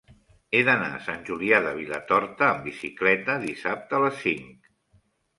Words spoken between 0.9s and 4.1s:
a Sant Julià de Vilatorta amb bicicleta dissabte a